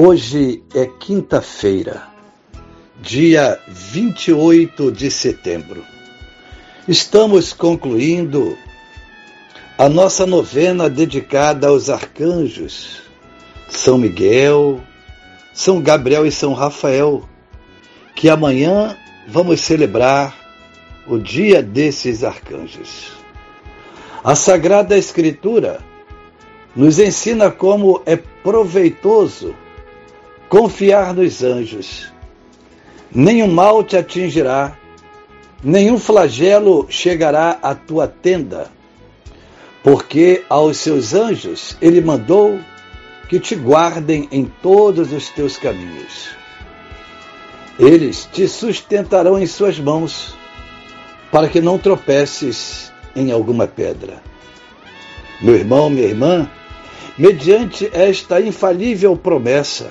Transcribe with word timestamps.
Hoje 0.00 0.62
é 0.76 0.86
quinta-feira, 0.86 2.06
dia 3.02 3.58
28 3.66 4.92
de 4.92 5.10
setembro. 5.10 5.84
Estamos 6.86 7.52
concluindo 7.52 8.56
a 9.76 9.88
nossa 9.88 10.24
novena 10.24 10.88
dedicada 10.88 11.66
aos 11.66 11.90
arcanjos 11.90 13.02
São 13.68 13.98
Miguel, 13.98 14.80
São 15.52 15.82
Gabriel 15.82 16.24
e 16.24 16.30
São 16.30 16.52
Rafael, 16.52 17.28
que 18.14 18.28
amanhã 18.28 18.96
vamos 19.26 19.62
celebrar 19.62 20.32
o 21.08 21.18
dia 21.18 21.60
desses 21.60 22.22
arcanjos. 22.22 23.10
A 24.22 24.36
Sagrada 24.36 24.96
Escritura 24.96 25.80
nos 26.76 27.00
ensina 27.00 27.50
como 27.50 28.00
é 28.06 28.14
proveitoso 28.16 29.56
confiar 30.48 31.14
nos 31.14 31.42
anjos. 31.42 32.12
Nenhum 33.10 33.48
mal 33.48 33.82
te 33.84 33.96
atingirá, 33.96 34.76
nenhum 35.62 35.98
flagelo 35.98 36.86
chegará 36.88 37.58
à 37.62 37.74
tua 37.74 38.06
tenda, 38.06 38.70
porque 39.82 40.44
aos 40.48 40.78
seus 40.78 41.14
anjos 41.14 41.76
ele 41.80 42.00
mandou 42.00 42.58
que 43.28 43.38
te 43.38 43.54
guardem 43.54 44.28
em 44.30 44.44
todos 44.62 45.12
os 45.12 45.28
teus 45.30 45.56
caminhos. 45.56 46.30
Eles 47.78 48.28
te 48.32 48.48
sustentarão 48.48 49.38
em 49.38 49.46
suas 49.46 49.78
mãos, 49.78 50.36
para 51.30 51.48
que 51.48 51.60
não 51.60 51.78
tropeces 51.78 52.92
em 53.14 53.30
alguma 53.30 53.66
pedra. 53.66 54.22
Meu 55.40 55.54
irmão, 55.54 55.88
minha 55.88 56.06
irmã, 56.06 56.50
mediante 57.16 57.88
esta 57.92 58.40
infalível 58.40 59.16
promessa, 59.16 59.90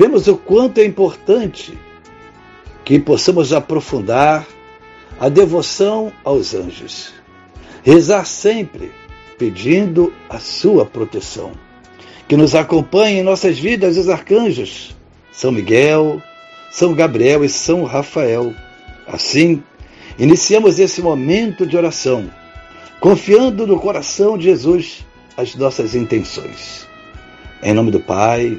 vemos 0.00 0.26
o 0.28 0.34
quanto 0.34 0.78
é 0.78 0.86
importante 0.86 1.78
que 2.86 2.98
possamos 2.98 3.52
aprofundar 3.52 4.46
a 5.20 5.28
devoção 5.28 6.10
aos 6.24 6.54
anjos. 6.54 7.12
Rezar 7.82 8.24
sempre 8.24 8.90
pedindo 9.38 10.10
a 10.26 10.38
sua 10.38 10.86
proteção. 10.86 11.52
Que 12.26 12.34
nos 12.34 12.54
acompanhe 12.54 13.18
em 13.18 13.22
nossas 13.22 13.58
vidas 13.58 13.98
os 13.98 14.08
arcanjos, 14.08 14.96
São 15.30 15.52
Miguel, 15.52 16.22
São 16.70 16.94
Gabriel 16.94 17.44
e 17.44 17.48
São 17.50 17.84
Rafael. 17.84 18.54
Assim, 19.06 19.62
iniciamos 20.18 20.78
esse 20.78 21.02
momento 21.02 21.66
de 21.66 21.76
oração, 21.76 22.30
confiando 23.00 23.66
no 23.66 23.78
coração 23.78 24.38
de 24.38 24.44
Jesus 24.44 25.04
as 25.36 25.54
nossas 25.56 25.94
intenções. 25.94 26.86
Em 27.62 27.74
nome 27.74 27.90
do 27.90 28.00
Pai, 28.00 28.58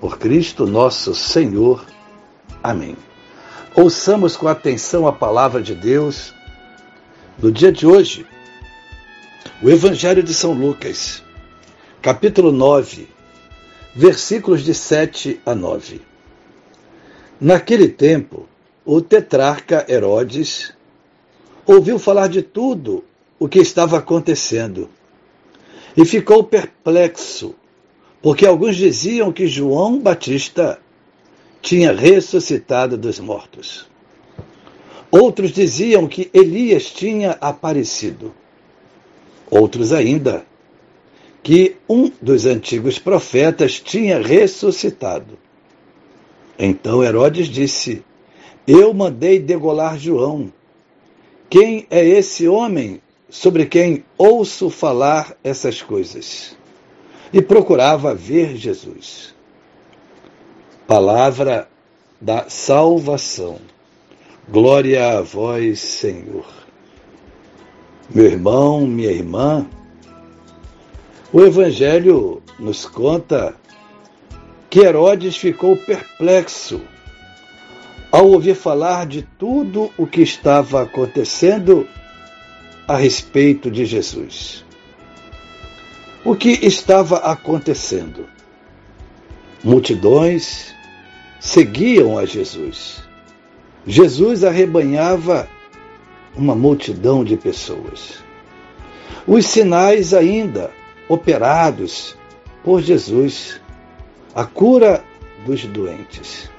por 0.00 0.18
Cristo 0.18 0.66
nosso 0.66 1.14
Senhor. 1.14 1.84
Amém. 2.62 2.96
Ouçamos 3.74 4.36
com 4.36 4.48
atenção 4.48 5.06
a 5.06 5.12
palavra 5.12 5.62
de 5.62 5.74
Deus 5.74 6.34
no 7.38 7.50
dia 7.50 7.72
de 7.72 7.86
hoje. 7.86 8.26
O 9.62 9.68
Evangelho 9.68 10.22
de 10.22 10.32
São 10.32 10.52
Lucas, 10.52 11.22
capítulo 12.00 12.52
9, 12.52 13.08
versículos 13.94 14.62
de 14.62 14.72
7 14.72 15.40
a 15.44 15.54
9. 15.54 16.00
Naquele 17.40 17.88
tempo, 17.88 18.48
o 18.84 19.00
tetrarca 19.00 19.84
Herodes 19.88 20.72
ouviu 21.66 21.98
falar 21.98 22.28
de 22.28 22.42
tudo 22.42 23.04
o 23.38 23.48
que 23.48 23.58
estava 23.58 23.98
acontecendo 23.98 24.88
e 25.96 26.04
ficou 26.04 26.44
perplexo 26.44 27.54
porque 28.20 28.46
alguns 28.46 28.76
diziam 28.76 29.32
que 29.32 29.46
João 29.46 29.98
Batista 29.98 30.80
tinha 31.62 31.92
ressuscitado 31.92 32.96
dos 32.96 33.18
mortos. 33.18 33.88
Outros 35.10 35.52
diziam 35.52 36.06
que 36.06 36.30
Elias 36.34 36.86
tinha 36.90 37.32
aparecido. 37.40 38.34
Outros 39.50 39.92
ainda 39.92 40.44
que 41.42 41.76
um 41.88 42.12
dos 42.20 42.44
antigos 42.44 42.98
profetas 42.98 43.80
tinha 43.80 44.20
ressuscitado. 44.20 45.38
Então 46.58 47.02
Herodes 47.02 47.46
disse: 47.46 48.02
Eu 48.66 48.92
mandei 48.92 49.38
degolar 49.38 49.98
João. 49.98 50.52
Quem 51.48 51.86
é 51.90 52.06
esse 52.06 52.46
homem 52.46 53.00
sobre 53.30 53.64
quem 53.64 54.04
ouço 54.18 54.68
falar 54.68 55.34
essas 55.42 55.80
coisas? 55.80 56.57
E 57.32 57.42
procurava 57.42 58.14
ver 58.14 58.56
Jesus. 58.56 59.34
Palavra 60.86 61.68
da 62.20 62.48
salvação. 62.48 63.58
Glória 64.48 65.18
a 65.18 65.20
vós, 65.20 65.78
Senhor. 65.78 66.46
Meu 68.08 68.24
irmão, 68.24 68.86
minha 68.86 69.10
irmã, 69.10 69.66
o 71.30 71.42
Evangelho 71.42 72.42
nos 72.58 72.86
conta 72.86 73.54
que 74.70 74.80
Herodes 74.80 75.36
ficou 75.36 75.76
perplexo 75.76 76.80
ao 78.10 78.26
ouvir 78.28 78.54
falar 78.54 79.06
de 79.06 79.22
tudo 79.22 79.90
o 79.98 80.06
que 80.06 80.22
estava 80.22 80.82
acontecendo 80.82 81.86
a 82.86 82.96
respeito 82.96 83.70
de 83.70 83.84
Jesus. 83.84 84.64
O 86.28 86.36
que 86.36 86.50
estava 86.50 87.16
acontecendo? 87.20 88.26
Multidões 89.64 90.74
seguiam 91.40 92.18
a 92.18 92.26
Jesus. 92.26 93.02
Jesus 93.86 94.44
arrebanhava 94.44 95.48
uma 96.36 96.54
multidão 96.54 97.24
de 97.24 97.34
pessoas. 97.34 98.22
Os 99.26 99.46
sinais 99.46 100.12
ainda 100.12 100.70
operados 101.08 102.14
por 102.62 102.82
Jesus, 102.82 103.58
a 104.34 104.44
cura 104.44 105.02
dos 105.46 105.64
doentes, 105.64 106.50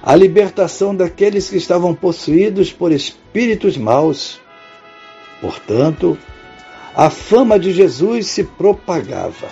a 0.00 0.14
libertação 0.14 0.94
daqueles 0.94 1.50
que 1.50 1.56
estavam 1.56 1.96
possuídos 1.96 2.72
por 2.72 2.92
espíritos 2.92 3.76
maus. 3.76 4.40
Portanto, 5.40 6.16
a 6.94 7.10
fama 7.10 7.58
de 7.58 7.72
Jesus 7.72 8.26
se 8.26 8.44
propagava. 8.44 9.48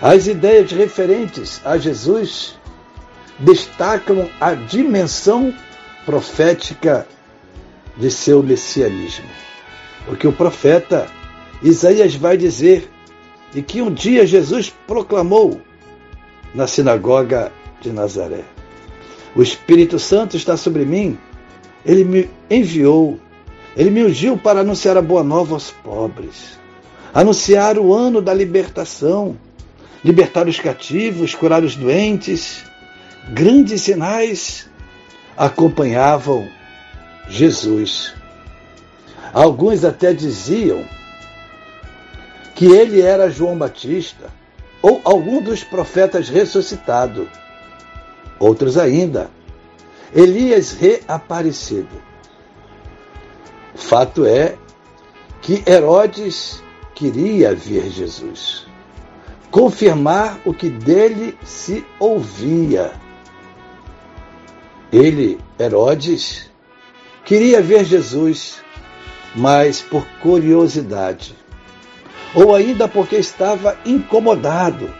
As 0.00 0.26
ideias 0.26 0.72
referentes 0.72 1.60
a 1.64 1.76
Jesus 1.76 2.58
destacam 3.38 4.28
a 4.40 4.54
dimensão 4.54 5.54
profética 6.04 7.06
de 7.96 8.10
seu 8.10 8.42
messianismo. 8.42 9.28
O 10.08 10.16
que 10.16 10.26
o 10.26 10.32
profeta 10.32 11.06
Isaías 11.62 12.14
vai 12.14 12.36
dizer 12.36 12.88
e 13.54 13.62
que 13.62 13.82
um 13.82 13.92
dia 13.92 14.26
Jesus 14.26 14.74
proclamou 14.86 15.60
na 16.54 16.66
sinagoga 16.66 17.52
de 17.80 17.92
Nazaré. 17.92 18.44
O 19.34 19.42
Espírito 19.42 19.98
Santo 19.98 20.36
está 20.36 20.56
sobre 20.56 20.84
mim, 20.84 21.18
ele 21.84 22.04
me 22.04 22.30
enviou, 22.50 23.18
ele 23.76 23.90
me 23.90 24.04
ungiu 24.04 24.36
para 24.36 24.60
anunciar 24.60 24.96
a 24.96 25.02
boa 25.02 25.22
nova 25.22 25.54
aos 25.54 25.70
pobres, 25.70 26.58
anunciar 27.12 27.78
o 27.78 27.94
ano 27.94 28.20
da 28.20 28.34
libertação, 28.34 29.36
libertar 30.04 30.46
os 30.46 30.58
cativos, 30.58 31.34
curar 31.34 31.62
os 31.62 31.76
doentes. 31.76 32.64
Grandes 33.28 33.82
sinais 33.82 34.68
acompanhavam 35.36 36.48
Jesus. 37.28 38.14
Alguns 39.32 39.84
até 39.84 40.12
diziam 40.12 40.84
que 42.54 42.66
ele 42.66 43.00
era 43.00 43.30
João 43.30 43.56
Batista 43.56 44.30
ou 44.82 45.00
algum 45.04 45.40
dos 45.40 45.64
profetas 45.64 46.28
ressuscitado. 46.28 47.28
Outros 48.38 48.76
ainda, 48.76 49.30
Elias 50.14 50.72
reaparecido. 50.72 52.11
Fato 53.74 54.26
é 54.26 54.56
que 55.40 55.62
Herodes 55.66 56.62
queria 56.94 57.54
ver 57.54 57.90
Jesus, 57.90 58.66
confirmar 59.50 60.38
o 60.44 60.52
que 60.52 60.68
dele 60.68 61.36
se 61.42 61.84
ouvia. 61.98 62.92
Ele, 64.92 65.38
Herodes, 65.58 66.50
queria 67.24 67.62
ver 67.62 67.84
Jesus, 67.84 68.62
mas 69.34 69.80
por 69.80 70.06
curiosidade, 70.20 71.34
ou 72.34 72.54
ainda 72.54 72.86
porque 72.86 73.16
estava 73.16 73.78
incomodado 73.84 74.92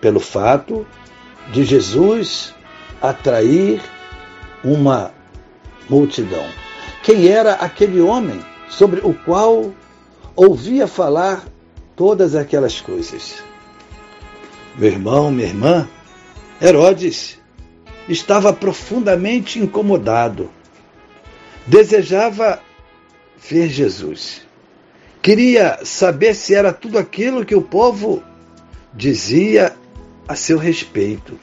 pelo 0.00 0.20
fato 0.20 0.86
de 1.52 1.64
Jesus 1.64 2.54
atrair 3.02 3.82
uma 4.64 5.12
multidão. 5.88 6.65
Quem 7.02 7.28
era 7.28 7.54
aquele 7.54 8.00
homem 8.00 8.40
sobre 8.68 9.00
o 9.00 9.14
qual 9.14 9.72
ouvia 10.34 10.86
falar 10.86 11.44
todas 11.94 12.34
aquelas 12.34 12.80
coisas? 12.80 13.42
Meu 14.76 14.90
irmão, 14.90 15.30
minha 15.30 15.48
irmã, 15.48 15.88
Herodes 16.60 17.38
estava 18.08 18.52
profundamente 18.52 19.58
incomodado. 19.58 20.50
Desejava 21.66 22.60
ver 23.48 23.68
Jesus. 23.68 24.42
Queria 25.22 25.80
saber 25.84 26.34
se 26.34 26.54
era 26.54 26.72
tudo 26.72 26.98
aquilo 26.98 27.44
que 27.44 27.54
o 27.54 27.62
povo 27.62 28.22
dizia 28.94 29.74
a 30.28 30.36
seu 30.36 30.58
respeito. 30.58 31.38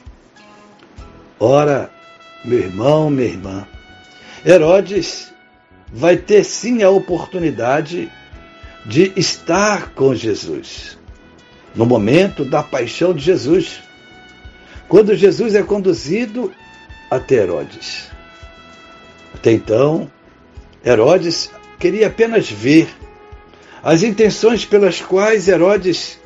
Ora, 1.38 1.90
meu 2.44 2.60
irmão, 2.60 3.10
minha 3.10 3.28
irmã, 3.28 3.66
Herodes 4.46 5.33
vai 5.92 6.16
ter 6.16 6.44
sim 6.44 6.82
a 6.82 6.90
oportunidade 6.90 8.10
de 8.84 9.12
estar 9.16 9.90
com 9.90 10.14
Jesus 10.14 10.98
no 11.74 11.84
momento 11.84 12.44
da 12.44 12.62
paixão 12.62 13.12
de 13.12 13.22
Jesus, 13.22 13.82
quando 14.88 15.14
Jesus 15.14 15.54
é 15.54 15.62
conduzido 15.62 16.52
até 17.10 17.36
Herodes. 17.36 18.08
Até 19.34 19.52
então, 19.52 20.10
Herodes 20.84 21.50
queria 21.78 22.06
apenas 22.06 22.48
ver 22.48 22.88
as 23.82 24.02
intenções 24.02 24.64
pelas 24.64 25.00
quais 25.00 25.48
Herodes 25.48 26.18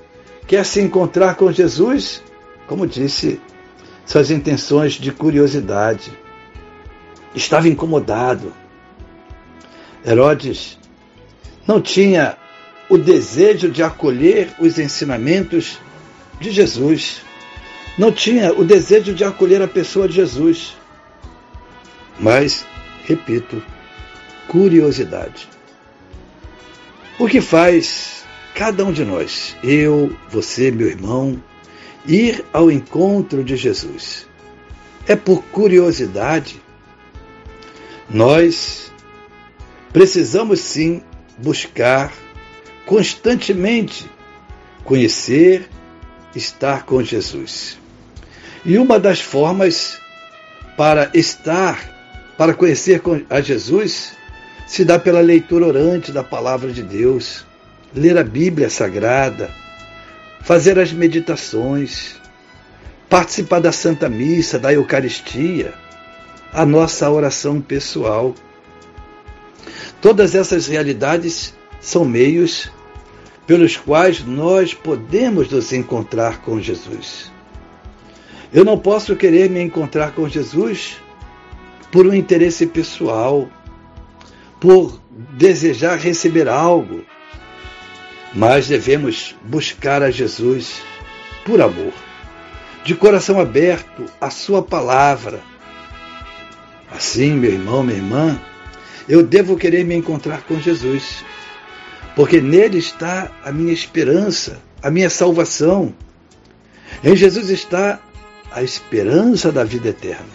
quer 0.47 0.65
se 0.65 0.81
encontrar 0.81 1.35
com 1.35 1.51
Jesus, 1.51 2.23
como 2.67 2.87
disse, 2.87 3.41
são 4.05 4.21
as 4.21 4.31
intenções 4.31 4.95
de 4.95 5.11
curiosidade. 5.13 6.13
Estava 7.35 7.69
incomodado. 7.69 8.53
Herodes 10.09 10.79
não 11.67 11.83
tinha 11.83 12.39
o 12.89 12.97
desejo 12.97 13.71
de 13.71 13.83
acolher 13.83 14.55
os 14.59 14.79
ensinamentos 14.79 15.79
de 16.41 16.51
Jesus. 16.51 17.21
Não 17.99 18.11
tinha 18.11 18.55
o 18.55 18.65
desejo 18.65 19.13
de 19.13 19.23
acolher 19.23 19.61
a 19.61 19.69
pessoa 19.69 20.09
de 20.09 20.15
Jesus. 20.15 20.75
Mas, 22.19 22.65
repito, 23.05 23.63
curiosidade. 24.47 25.47
O 27.19 27.29
que 27.29 27.43
faz 27.43 28.25
cada 28.55 28.85
um 28.85 28.93
de 28.93 29.05
nós, 29.05 29.55
eu, 29.63 30.17
você, 30.31 30.71
meu 30.71 30.89
irmão, 30.89 31.43
ir 32.07 32.43
ao 32.51 32.71
encontro 32.71 33.45
de 33.45 33.57
Jesus? 33.57 34.27
É 35.07 35.15
por 35.15 35.43
curiosidade. 35.45 36.63
Nós 38.09 38.88
precisamos 39.93 40.61
sim 40.61 41.03
buscar 41.39 42.13
constantemente 42.87 44.11
conhecer, 44.85 45.69
estar 46.35 46.87
com 46.87 47.03
Jesus. 47.03 47.79
E 48.65 48.79
uma 48.79 48.99
das 48.99 49.21
formas 49.21 50.01
para 50.77 51.11
estar, 51.13 52.35
para 52.39 52.55
conhecer 52.55 53.03
a 53.29 53.41
Jesus, 53.41 54.13
se 54.67 54.85
dá 54.85 54.99
pela 54.99 55.21
leitura 55.21 55.67
orante 55.67 56.11
da 56.11 56.25
palavra 56.25 56.73
de 56.73 56.83
Deus, 56.83 57.45
ler 57.95 58.17
a 58.17 58.25
Bíblia 58.25 58.71
Sagrada, 58.71 59.51
fazer 60.41 60.79
as 60.79 60.93
meditações, 60.93 62.17
participar 63.11 63.61
da 63.61 63.73
Santa 63.73 64.09
Missa, 64.09 64.59
da 64.59 64.73
Eucaristia, 64.73 65.75
a 66.53 66.65
nossa 66.65 67.11
oração 67.11 67.61
pessoal. 67.61 68.35
Todas 70.01 70.35
essas 70.35 70.67
realidades 70.67 71.55
são 71.81 72.05
meios 72.05 72.71
pelos 73.47 73.77
quais 73.77 74.25
nós 74.25 74.75
podemos 74.75 75.51
nos 75.51 75.73
encontrar 75.73 76.43
com 76.43 76.61
Jesus. 76.61 77.33
Eu 78.53 78.65
não 78.65 78.79
posso 78.79 79.17
querer 79.17 79.51
me 79.51 79.61
encontrar 79.61 80.13
com 80.13 80.29
Jesus 80.29 80.99
por 81.91 82.07
um 82.07 82.15
interesse 82.15 82.67
pessoal, 82.67 83.49
por 84.61 85.01
desejar 85.33 85.99
receber 85.99 86.49
algo, 86.49 87.05
mas 88.35 88.69
devemos 88.69 89.35
buscar 89.43 90.03
a 90.03 90.11
Jesus 90.11 90.83
por 91.45 91.61
amor, 91.61 91.93
de 92.85 92.95
coração 92.95 93.41
aberto 93.41 94.05
à 94.21 94.31
Sua 94.31 94.63
palavra. 94.63 95.41
Assim, 96.91 97.33
meu 97.33 97.53
irmão, 97.53 97.83
minha 97.83 97.99
irmã, 97.99 98.41
eu 99.09 99.23
devo 99.23 99.57
querer 99.57 99.85
me 99.85 99.95
encontrar 99.95 100.43
com 100.43 100.61
Jesus, 100.61 101.25
porque 102.15 102.41
nele 102.41 102.79
está 102.79 103.31
a 103.43 103.51
minha 103.51 103.73
esperança, 103.73 104.61
a 104.83 104.91
minha 104.91 105.09
salvação. 105.09 105.95
Em 107.03 107.17
Jesus 107.17 107.49
está 107.49 108.01
a 108.51 108.63
esperança 108.63 109.51
da 109.51 109.65
vida 109.65 109.89
eterna. 109.89 110.27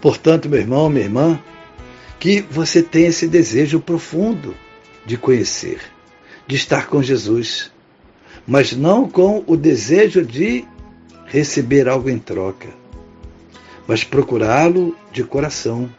Portanto, 0.00 0.48
meu 0.48 0.60
irmão, 0.60 0.88
minha 0.88 1.04
irmã, 1.04 1.40
que 2.18 2.40
você 2.40 2.82
tenha 2.82 3.08
esse 3.08 3.26
desejo 3.26 3.80
profundo 3.80 4.54
de 5.04 5.16
conhecer, 5.16 5.80
de 6.46 6.54
estar 6.54 6.86
com 6.86 7.02
Jesus, 7.02 7.70
mas 8.46 8.72
não 8.72 9.08
com 9.08 9.42
o 9.46 9.56
desejo 9.56 10.24
de 10.24 10.64
receber 11.26 11.88
algo 11.88 12.08
em 12.10 12.18
troca, 12.18 12.68
mas 13.86 14.04
procurá-lo 14.04 14.96
de 15.12 15.24
coração, 15.24 15.90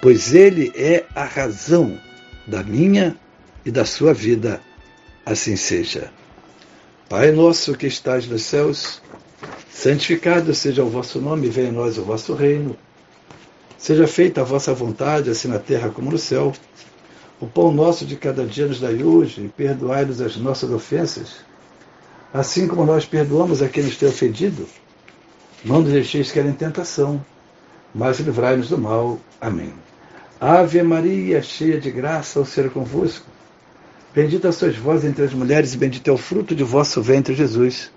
pois 0.00 0.34
ele 0.34 0.72
é 0.74 1.04
a 1.14 1.24
razão 1.24 1.98
da 2.46 2.62
minha 2.62 3.16
e 3.64 3.70
da 3.70 3.84
sua 3.84 4.14
vida. 4.14 4.60
Assim 5.24 5.56
seja. 5.56 6.10
Pai 7.08 7.30
nosso 7.32 7.74
que 7.74 7.86
estás 7.86 8.26
nos 8.26 8.42
céus, 8.42 9.02
santificado 9.70 10.54
seja 10.54 10.82
o 10.82 10.88
vosso 10.88 11.20
nome, 11.20 11.48
venha 11.48 11.68
a 11.68 11.72
nós 11.72 11.98
o 11.98 12.02
vosso 12.02 12.34
reino. 12.34 12.76
Seja 13.76 14.06
feita 14.06 14.40
a 14.40 14.44
vossa 14.44 14.72
vontade, 14.72 15.30
assim 15.30 15.48
na 15.48 15.58
terra 15.58 15.90
como 15.90 16.10
no 16.10 16.18
céu. 16.18 16.52
O 17.40 17.46
pão 17.46 17.72
nosso 17.72 18.04
de 18.04 18.16
cada 18.16 18.44
dia 18.44 18.66
nos 18.66 18.80
dai 18.80 19.02
hoje, 19.02 19.42
e 19.42 19.48
perdoai-nos 19.48 20.20
as 20.20 20.36
nossas 20.36 20.70
ofensas, 20.70 21.36
assim 22.32 22.68
como 22.68 22.84
nós 22.84 23.06
perdoamos 23.06 23.62
a 23.62 23.68
quem 23.68 23.82
nos 23.82 23.96
tem 23.96 24.08
ofendido. 24.08 24.66
Não 25.64 25.80
nos 25.80 25.92
deixeis 25.92 26.30
cair 26.30 26.46
em 26.46 26.52
tentação, 26.52 27.24
mas 27.94 28.20
livrai-nos 28.20 28.68
do 28.68 28.78
mal. 28.78 29.18
Amém. 29.40 29.72
Ave 30.40 30.82
Maria, 30.82 31.42
cheia 31.42 31.78
de 31.78 31.90
graça, 31.90 32.40
o 32.40 32.46
Senhor 32.46 32.68
é 32.68 32.70
convosco. 32.70 33.26
Bendita 34.14 34.50
sois 34.50 34.74
vós 34.74 35.04
entre 35.04 35.22
as 35.22 35.34
mulheres, 35.34 35.74
e 35.74 35.76
bendito 35.76 36.08
é 36.08 36.12
o 36.12 36.16
fruto 36.16 36.54
de 36.54 36.64
vosso 36.64 37.02
ventre, 37.02 37.34
Jesus. 37.34 37.90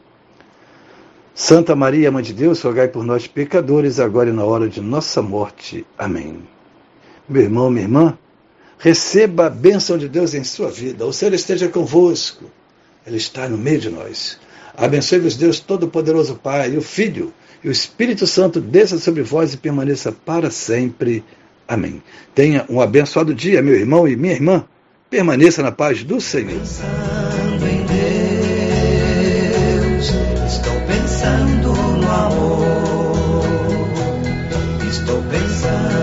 Santa 1.33 1.73
Maria, 1.73 2.11
Mãe 2.11 2.21
de 2.21 2.33
Deus, 2.33 2.61
rogai 2.61 2.89
por 2.89 3.05
nós, 3.05 3.27
pecadores, 3.27 3.97
agora 3.97 4.29
e 4.29 4.33
na 4.33 4.43
hora 4.43 4.67
de 4.67 4.81
nossa 4.81 5.21
morte. 5.21 5.85
Amém. 5.97 6.43
Meu 7.29 7.43
irmão, 7.43 7.71
minha 7.71 7.85
irmã, 7.85 8.17
receba 8.77 9.45
a 9.45 9.49
bênção 9.49 9.97
de 9.97 10.09
Deus 10.09 10.33
em 10.33 10.43
sua 10.43 10.69
vida. 10.69 11.05
O 11.05 11.13
Senhor 11.13 11.33
esteja 11.33 11.69
convosco. 11.69 12.51
Ele 13.07 13.17
está 13.17 13.47
no 13.47 13.57
meio 13.57 13.79
de 13.79 13.89
nós. 13.89 14.37
Abençoe-vos, 14.75 15.37
Deus 15.37 15.61
Todo-Poderoso 15.61 16.35
Pai, 16.35 16.75
o 16.75 16.81
Filho 16.81 17.33
e 17.63 17.69
o 17.69 17.71
Espírito 17.71 18.27
Santo 18.27 18.59
desça 18.59 18.99
sobre 18.99 19.23
vós 19.23 19.53
e 19.53 19.57
permaneça 19.57 20.11
para 20.11 20.51
sempre. 20.51 21.23
Amém. 21.73 22.03
Tenha 22.35 22.65
um 22.69 22.79
abençoado 22.79 23.33
dia, 23.33 23.59
meu 23.59 23.73
irmão 23.73 24.07
e 24.07 24.15
minha 24.15 24.33
irmã. 24.33 24.63
Permaneça 25.09 25.63
na 25.63 25.71
paz 25.71 26.03
do 26.03 26.21
Senhor. 26.21 26.59
Pensando 26.59 27.65
em 27.67 27.83
Deus, 29.87 30.11
estou 30.53 30.79
pensando 30.81 31.73
no 31.97 32.11
amor. 32.11 33.43
Estou 34.87 35.19
pensando 35.31 36.02